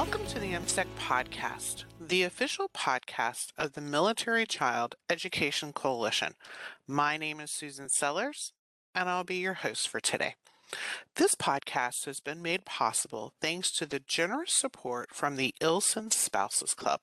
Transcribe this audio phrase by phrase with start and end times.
[0.00, 6.34] Welcome to the MCEC podcast, the official podcast of the Military Child Education Coalition.
[6.86, 8.52] My name is Susan Sellers,
[8.94, 10.36] and I'll be your host for today.
[11.16, 16.74] This podcast has been made possible thanks to the generous support from the Eielson Spouses
[16.74, 17.00] Club.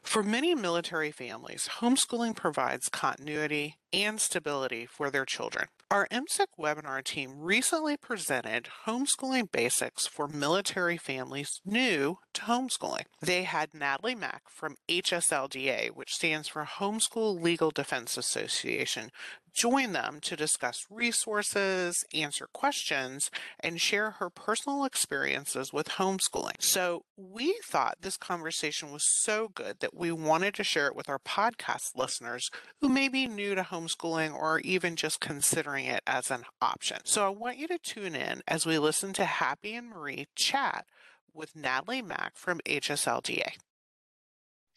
[0.00, 5.66] For many military families, homeschooling provides continuity and stability for their children.
[5.92, 13.04] Our MCEC webinar team recently presented homeschooling basics for military families new to homeschooling.
[13.20, 19.10] They had Natalie Mack from HSLDA, which stands for Homeschool Legal Defense Association,
[19.52, 26.60] join them to discuss resources, answer questions, and share her personal experiences with homeschooling.
[26.60, 31.08] So, we thought this conversation was so good that we wanted to share it with
[31.08, 36.30] our podcast listeners who may be new to homeschooling or even just considering it as
[36.30, 36.98] an option.
[37.04, 40.86] So, I want you to tune in as we listen to Happy and Marie chat
[41.34, 43.52] with Natalie Mack from HSLDA.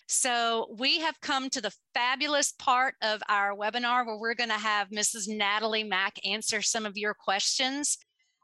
[0.07, 4.55] So we have come to the fabulous part of our webinar where we're going to
[4.55, 5.27] have Mrs.
[5.27, 7.97] Natalie Mack answer some of your questions.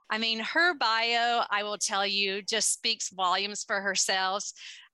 [0.09, 4.43] I mean, her bio, I will tell you, just speaks volumes for herself.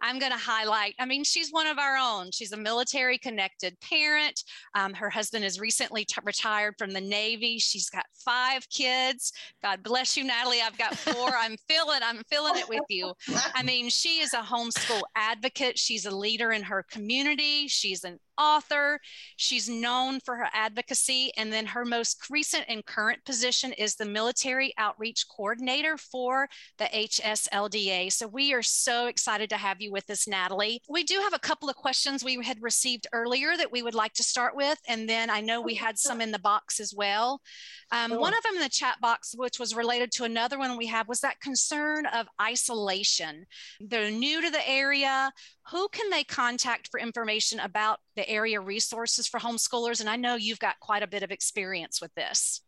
[0.01, 2.31] I'm going to highlight, I mean, she's one of our own.
[2.31, 4.43] She's a military connected parent.
[4.75, 7.57] Um, her husband is recently t- retired from the Navy.
[7.59, 9.31] She's got five kids.
[9.63, 10.61] God bless you, Natalie.
[10.61, 11.29] I've got four.
[11.35, 13.13] I'm feeling, I'm feeling it with you.
[13.55, 15.77] I mean, she is a homeschool advocate.
[15.79, 17.67] She's a leader in her community.
[17.67, 18.99] She's an author.
[19.35, 21.31] She's known for her advocacy.
[21.37, 26.85] And then her most recent and current position is the military outreach coordinator for the
[26.85, 28.11] HSLDA.
[28.11, 30.81] So we are so excited to have you with us, Natalie.
[30.89, 34.13] We do have a couple of questions we had received earlier that we would like
[34.13, 34.79] to start with.
[34.87, 37.41] And then I know we had some in the box as well.
[37.91, 40.87] Um, One of them in the chat box, which was related to another one we
[40.87, 43.45] have, was that concern of isolation.
[43.79, 45.31] They're new to the area.
[45.71, 49.99] Who can they contact for information about the area resources for homeschoolers?
[49.99, 52.61] And I know you've got quite a bit of experience with this.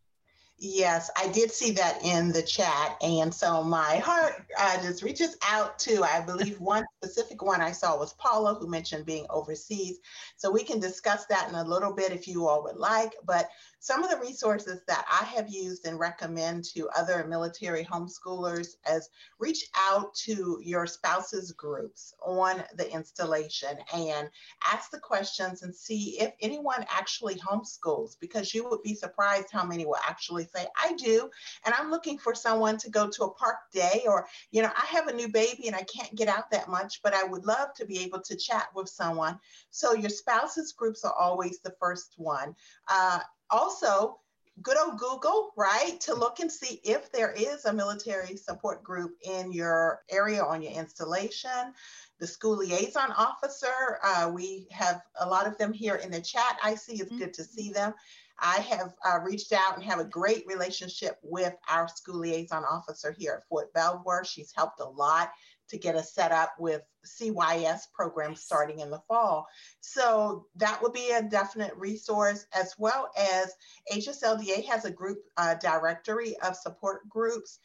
[0.62, 2.98] Yes, I did see that in the chat.
[3.00, 7.72] And so my heart uh, just reaches out to, I believe one specific one I
[7.72, 10.00] saw was Paula, who mentioned being overseas.
[10.36, 13.14] So we can discuss that in a little bit if you all would like.
[13.24, 13.48] But
[13.82, 19.08] some of the resources that I have used and recommend to other military homeschoolers is
[19.38, 24.28] reach out to your spouse's groups on the installation and
[24.70, 29.64] ask the questions and see if anyone actually homeschools because you would be surprised how
[29.64, 31.30] many will actually say, I do.
[31.64, 34.86] And I'm looking for someone to go to a park day or, you know, I
[34.86, 37.74] have a new baby and I can't get out that much, but I would love
[37.74, 39.38] to be able to chat with someone.
[39.70, 42.54] So your spouse's groups are always the first one.
[42.88, 44.18] Uh, also,
[44.62, 49.16] good old Google, right, to look and see if there is a military support group
[49.22, 51.72] in your area on your installation.
[52.18, 56.58] The school liaison officer, uh, we have a lot of them here in the chat.
[56.62, 57.94] I see it's good to see them.
[58.40, 63.14] I have uh, reached out and have a great relationship with our school liaison officer
[63.16, 64.24] here at Fort Belvoir.
[64.24, 65.30] She's helped a lot
[65.68, 69.46] to get us set up with CYS programs starting in the fall.
[69.80, 73.52] So that would be a definite resource, as well as
[73.92, 77.60] HSLDA has a group uh, directory of support groups,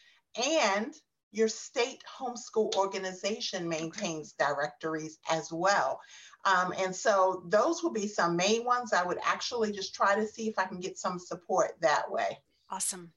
[0.46, 0.94] and
[1.36, 6.00] your state homeschool organization maintains directories as well.
[6.46, 8.94] Um, and so those will be some main ones.
[8.94, 12.38] I would actually just try to see if I can get some support that way.
[12.70, 13.12] Awesome.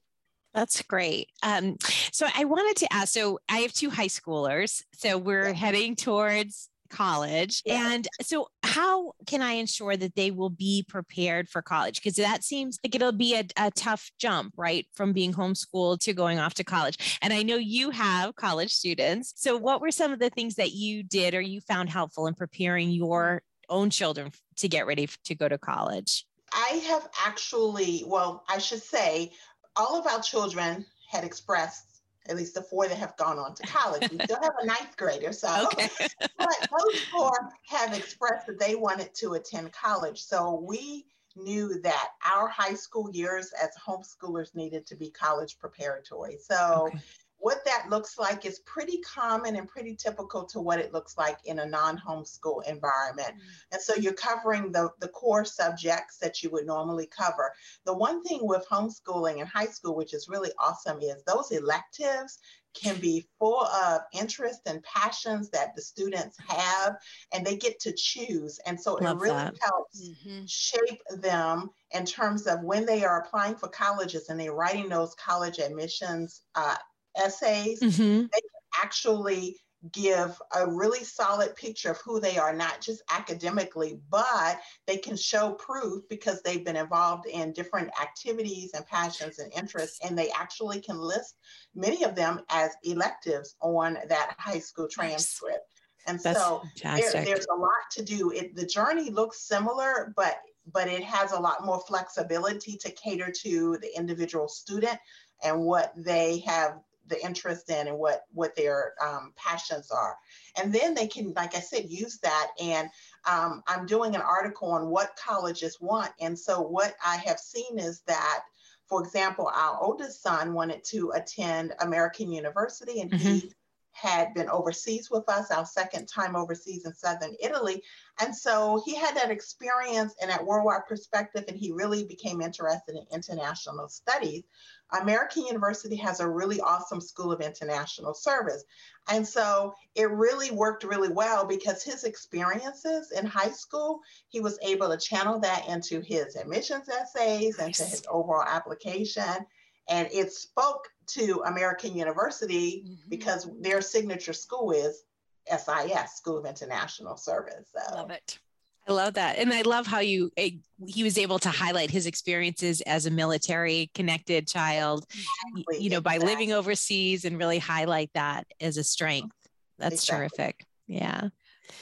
[0.53, 1.29] That's great.
[1.43, 1.77] Um,
[2.11, 3.13] so I wanted to ask.
[3.13, 4.83] So I have two high schoolers.
[4.93, 5.53] So we're yeah.
[5.53, 7.93] heading towards college, yeah.
[7.93, 12.01] and so how can I ensure that they will be prepared for college?
[12.01, 16.13] Because that seems like it'll be a, a tough jump, right, from being homeschooled to
[16.13, 17.17] going off to college.
[17.21, 19.33] And I know you have college students.
[19.37, 22.33] So what were some of the things that you did or you found helpful in
[22.33, 26.25] preparing your own children to get ready to go to college?
[26.53, 29.31] I have actually, well, I should say,
[29.75, 31.88] all of our children had expressed
[32.27, 34.09] at least the four that have gone on to college.
[34.11, 35.89] We still have a ninth grader, so okay.
[36.37, 37.31] but those four
[37.67, 40.23] have expressed that they wanted to attend college.
[40.23, 41.05] So we
[41.35, 46.37] knew that our high school years as homeschoolers needed to be college preparatory.
[46.41, 46.99] So okay
[47.39, 51.37] what that looks like is pretty common and pretty typical to what it looks like
[51.45, 53.29] in a non-homeschool environment.
[53.29, 53.73] Mm-hmm.
[53.73, 57.51] And so you're covering the, the core subjects that you would normally cover.
[57.85, 62.39] The one thing with homeschooling in high school, which is really awesome, is those electives
[62.73, 66.97] can be full of interest and passions that the students have
[67.33, 69.57] and they get to choose and so Love it really that.
[69.61, 70.45] helps mm-hmm.
[70.45, 75.15] shape them in terms of when they are applying for colleges and they're writing those
[75.15, 76.75] college admissions uh,
[77.17, 78.21] essays, mm-hmm.
[78.21, 79.57] they can actually
[79.93, 85.15] give a really solid picture of who they are, not just academically, but they can
[85.15, 90.29] show proof because they've been involved in different activities and passions and interests, and they
[90.31, 91.35] actually can list
[91.75, 95.65] many of them as electives on that high school transcript.
[96.07, 98.31] And That's so there, there's a lot to do.
[98.31, 100.41] It, the journey looks similar, but
[100.71, 104.97] but it has a lot more flexibility to cater to the individual student
[105.43, 106.79] and what they have
[107.09, 110.15] the interest in and what what their um, passions are.
[110.61, 112.47] And then they can like i said use that.
[112.61, 112.89] And
[113.29, 116.11] um, i'm doing an article on what colleges want.
[116.21, 118.41] And so what i have seen is that
[118.87, 123.53] for example our oldest son wanted to attend american university and he
[123.91, 127.83] had been overseas with us our second time overseas in southern italy
[128.19, 132.95] and so he had that experience and that worldwide perspective and he really became interested
[132.95, 134.43] in international studies
[134.91, 138.63] American University has a really awesome School of International Service.
[139.07, 143.99] And so it really worked really well because his experiences in high school,
[144.29, 149.45] he was able to channel that into his admissions essays and to his overall application.
[149.89, 153.09] And it spoke to American University Mhm.
[153.09, 155.03] because their signature school is
[155.49, 157.69] SIS, School of International Service.
[157.73, 158.39] So Love it.
[158.87, 159.37] I love that.
[159.37, 160.51] And I love how you eh,
[160.87, 165.05] he was able to highlight his experiences as a military connected child,
[165.53, 169.35] Exactly, you know, by living overseas and really highlight that as a strength.
[169.77, 170.29] That's Exactly.
[170.37, 170.65] terrific.
[170.87, 171.29] Yeah.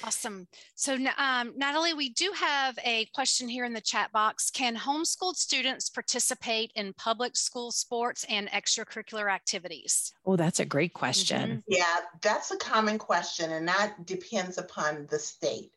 [0.03, 0.47] Awesome.
[0.75, 4.49] So, um, Natalie, we do have a question here in the chat box.
[4.51, 10.13] Can homeschooled students participate in public school sports and extracurricular activities?
[10.25, 11.63] Oh, that's a great question.
[11.67, 11.83] Yeah,
[12.21, 15.71] that's a common question, and that depends upon the state.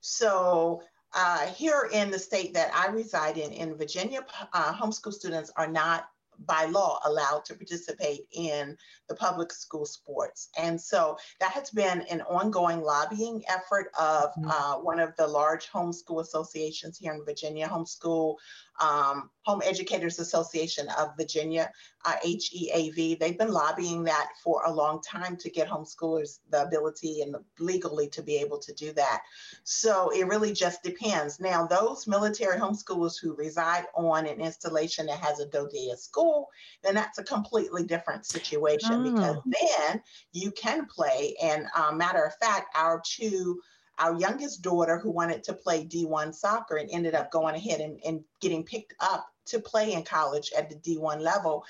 [0.00, 0.82] So,
[1.14, 5.50] uh, here in the state that I reside in, in Virginia, p- uh, homeschool students
[5.56, 6.08] are not
[6.46, 8.76] by law allowed to participate in
[9.08, 10.48] the public school sports.
[10.56, 14.50] And so that has been an ongoing lobbying effort of Mhm.
[14.50, 18.36] uh, one of the large homeschool associations here in Virginia, Homeschool
[18.80, 21.70] um, Home Educators Association of Virginia,
[22.04, 23.18] uh, HEAV.
[23.18, 28.08] They've been lobbying that for a long time to get homeschoolers the ability and legally
[28.10, 29.22] to be able to do that.
[29.64, 31.40] So it really just depends.
[31.40, 36.48] Now, those military homeschoolers who reside on an installation that has a DODEA school,
[36.82, 39.42] then that's a completely different situation because Oh.
[39.60, 40.02] then
[40.32, 41.34] you can play.
[41.42, 43.60] And uh, matter of fact, our two
[43.98, 48.00] our youngest daughter who wanted to play D1 soccer and ended up going ahead and,
[48.04, 51.64] and getting picked up to play in college at the D1 level,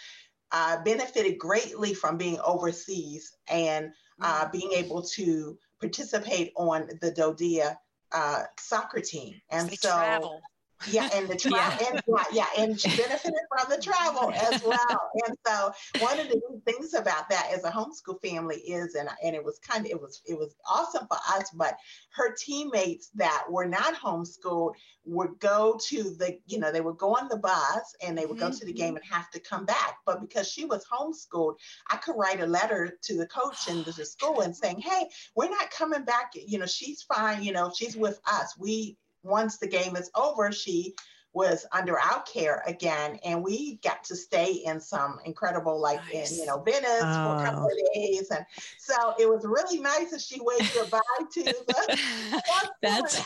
[0.53, 7.77] uh, benefited greatly from being overseas and uh, being able to participate on the DODEA
[8.13, 9.41] uh, soccer team.
[9.51, 10.41] And They so, travel.
[10.91, 11.77] yeah, and the Yeah.
[11.77, 15.11] travel, and, yeah, and she benefited from the travel as well.
[15.27, 19.09] And so, one of the good things about that as a homeschool family is, and
[19.25, 21.77] and it was kind of it was it was awesome for us, but
[22.11, 27.15] her teammates that were not homeschooled would go to the, you know, they would go
[27.15, 28.97] on the bus and they would go to the game mm-hmm.
[28.97, 29.97] and have to come back.
[30.05, 31.55] But because she was homeschooled,
[31.91, 34.81] I could write a letter to the coach and to the oh, school and saying,
[34.81, 36.33] hey, we're not coming back.
[36.35, 37.43] You know, she's fine.
[37.43, 38.55] You know, she's with us.
[38.59, 38.97] We
[39.29, 40.95] once the game is over, she
[41.35, 46.33] was under our care again, and we got to stay in some incredible, like Nice.
[46.33, 47.45] in you know Venice for a oh.
[47.45, 48.45] couple of days, and
[48.79, 51.01] so it was really nice that she waved goodbye
[51.33, 51.99] to the.
[52.83, 53.25] That's-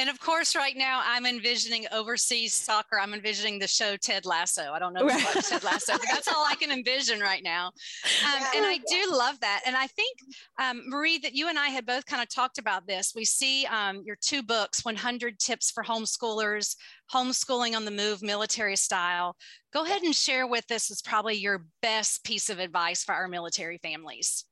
[0.00, 2.98] and of course, right now I'm envisioning overseas soccer.
[2.98, 4.72] I'm envisioning the show Ted Lasso.
[4.72, 7.66] I don't know if you Ted Lasso, but that's all I can envision right now.
[7.66, 9.60] Um, and I do love that.
[9.66, 10.16] And I think,
[10.58, 13.12] um, Marie, that you and I had both kind of talked about this.
[13.14, 16.76] We see um, your two books 100 Tips for Homeschoolers,
[17.12, 19.36] Homeschooling on the Move, Military Style.
[19.70, 23.28] Go ahead and share with us is probably your best piece of advice for our
[23.28, 24.46] military families.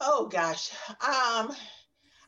[0.00, 0.70] Oh gosh.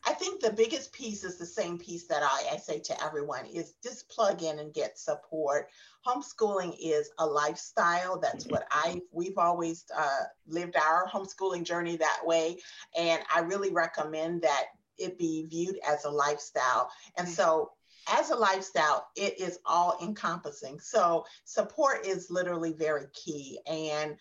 [0.05, 3.45] I think the biggest piece is the same piece that I, I say to everyone
[3.45, 5.69] is just plug in and get support.
[6.05, 8.19] Homeschooling is a lifestyle.
[8.19, 12.57] That's what I we've always uh, lived our homeschooling journey that way.
[12.97, 14.65] And I really recommend that
[14.97, 16.89] it be viewed as a lifestyle.
[17.17, 17.71] And so
[18.11, 20.79] as a lifestyle, it is all encompassing.
[20.79, 23.59] So support is literally very key.
[23.65, 24.17] And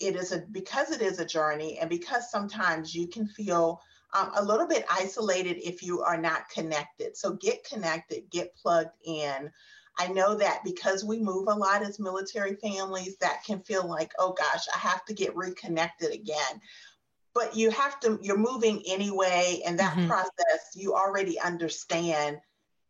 [0.00, 3.80] it is a because it is a journey and because sometimes you can feel
[4.14, 7.16] um, a little bit isolated if you are not connected.
[7.16, 9.50] So get connected get plugged in.
[9.98, 14.12] I know that because we move a lot as military families that can feel like
[14.18, 16.60] oh gosh i have to get reconnected again.
[17.34, 20.06] But you have to you're moving anyway and that Mhm.
[20.08, 22.38] process you already understand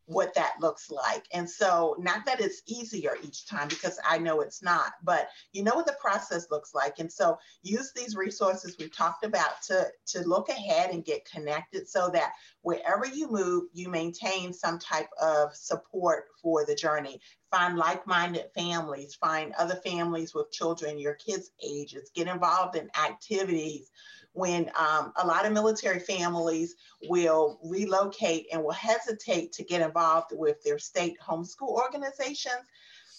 [0.06, 1.24] what that looks like.
[1.32, 5.62] And so, not that it's easier each time because I know it's not, but you
[5.62, 6.98] know what the process looks like.
[6.98, 11.88] And so, use these resources we've talked about to, to look ahead and get connected
[11.88, 12.32] so that
[12.62, 17.20] wherever you move, you maintain some type of support for the journey.
[17.50, 22.90] Find like minded families, find other families with children your kids' ages, get involved in
[23.02, 23.90] activities
[24.34, 26.74] when um, a lot of military families
[27.08, 32.66] will relocate and will hesitate to get involved with their state homeschool organizations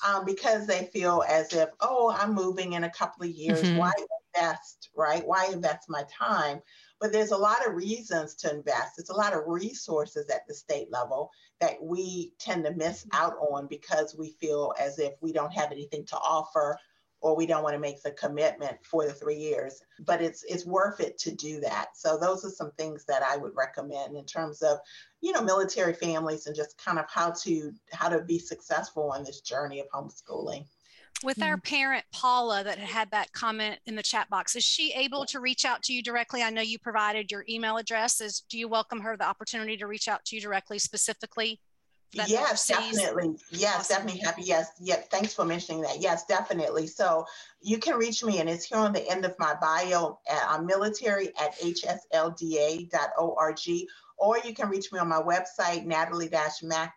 [0.05, 3.61] um, because they feel as if, oh, I'm moving in a couple of years.
[3.61, 3.77] Mm-hmm.
[3.77, 3.93] Why
[4.35, 5.25] invest, right?
[5.25, 6.59] Why invest my time?
[6.99, 8.97] But there's a lot of reasons to invest.
[8.97, 11.31] There's a lot of resources at the state level
[11.61, 13.23] that we tend to miss mm-hmm.
[13.23, 16.77] out on because we feel as if we don't have anything to offer
[17.25, 20.65] or we don't want to make the commitment for the three years but it's it's
[20.65, 21.87] worth it to do that.
[21.95, 24.77] So those are some things that i would recommend in terms of
[25.21, 29.23] you know military families and just kind of how to how to be successful on
[29.23, 30.65] this journey of homeschooling.
[31.23, 35.25] With our parent paula that had that comment in the chat box is she able
[35.27, 36.43] to reach out to you directly?
[36.43, 38.21] I know you provided your email address.
[38.21, 41.59] Is do you welcome her the opportunity to reach out to you directly specifically
[42.13, 43.37] yes, definitely.
[43.51, 43.95] Yes, awesome.
[43.95, 44.43] definitely happy.
[44.43, 45.01] Yes, yeah.
[45.11, 46.01] Thanks for mentioning that.
[46.01, 46.87] Yes, definitely.
[46.87, 47.25] So
[47.61, 50.19] you can reach me, and it's here on the end of my bio.
[50.29, 52.89] I'm uh, military at hslda.org,
[54.17, 56.93] or you can reach me on my website, natalie-mac.com.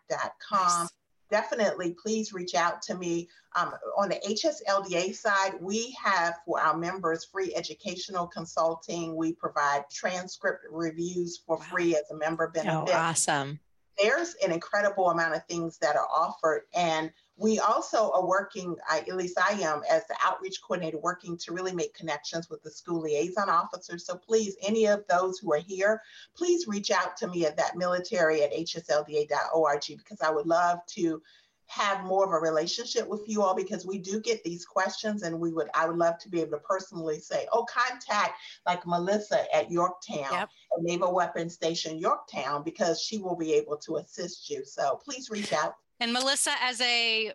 [0.51, 0.89] Nice.
[1.31, 3.29] Definitely, please reach out to me.
[3.55, 9.15] Um, on the HSLDA side, we have for our members free educational consulting.
[9.15, 11.63] We provide transcript reviews for wow.
[11.63, 12.89] free as a member benefit.
[12.89, 13.59] Oh, awesome
[14.01, 16.63] there's an incredible amount of things that are offered.
[16.73, 21.37] And we also are working, I, at least I am, as the outreach coordinator, working
[21.37, 24.05] to really make connections with the school liaison officers.
[24.05, 26.01] So please, any of those who are here,
[26.35, 31.21] please reach out to me at that military at hslda.org because I would love to
[31.69, 35.39] have more of a relationship with you all because we do get these questions and
[35.39, 39.43] we would I would love to be able to personally say, oh, contact like Melissa
[39.55, 40.49] at Yorktown, yep.
[40.79, 44.65] Naval Weapons Station Yorktown, because she will be able to assist you.
[44.65, 45.75] So please reach out.
[45.99, 47.33] And Melissa, as a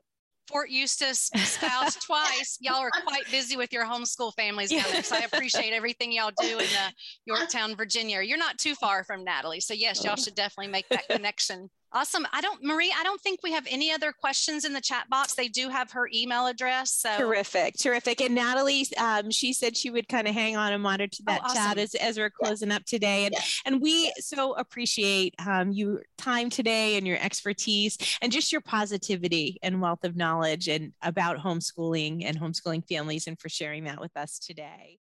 [0.49, 2.59] Fort Eustis spouse twice.
[2.61, 5.03] Y'all are quite busy with your homeschool families down there.
[5.03, 6.93] So I appreciate everything y'all do in the
[7.25, 8.21] Yorktown, Virginia.
[8.21, 9.61] You're not too far from Natalie.
[9.61, 11.71] So yes, y'all should definitely make that connection.
[11.95, 12.27] Awesome.
[12.33, 15.35] I don't, Marie, I don't think we have any other questions in the chat box.
[15.35, 16.91] They do have her email address.
[16.91, 18.21] So terrific, terrific.
[18.21, 21.45] And Natalie, um, she said she would kind of hang on and monitor that oh,
[21.45, 21.57] awesome.
[21.57, 22.77] chat as, as we're closing yeah.
[22.77, 23.27] up today.
[23.27, 23.43] And, yeah.
[23.67, 29.59] and we so appreciate um, your time today and your expertise and just your positivity
[29.63, 34.17] and wealth of knowledge and about homeschooling and homeschooling families and for sharing that with
[34.17, 34.99] us today.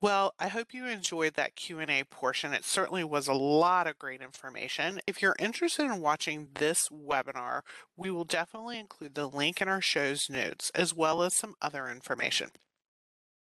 [0.00, 2.52] Well, I hope you enjoyed that Q&A portion.
[2.54, 5.00] It certainly was a lot of great information.
[5.08, 7.62] If you're interested in watching this webinar,
[7.96, 11.88] we will definitely include the link in our show's notes as well as some other
[11.88, 12.50] information.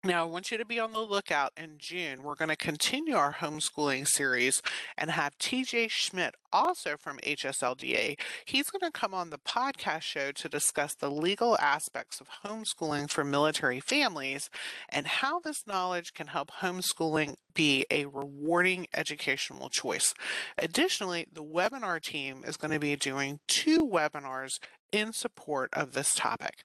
[0.03, 2.23] Now, I want you to be on the lookout in June.
[2.23, 4.63] We're going to continue our homeschooling series
[4.97, 8.19] and have TJ Schmidt, also from HSLDA.
[8.47, 13.11] He's going to come on the podcast show to discuss the legal aspects of homeschooling
[13.11, 14.49] for military families
[14.89, 20.15] and how this knowledge can help homeschooling be a rewarding educational choice.
[20.57, 24.61] Additionally, the webinar team is going to be doing two webinars
[24.93, 26.65] in support of this topic.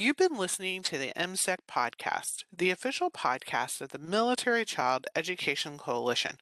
[0.00, 5.76] You've been listening to the MCEC podcast, the official podcast of the Military Child Education
[5.76, 6.36] Coalition.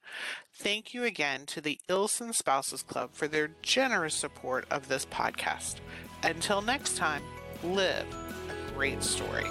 [0.53, 5.77] Thank you again to the Eielson Spouses Club for their generous support of this podcast.
[6.23, 7.23] Until next time,
[7.65, 8.05] live
[8.51, 9.47] a great story.